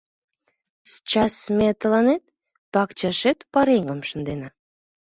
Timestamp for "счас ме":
0.91-1.67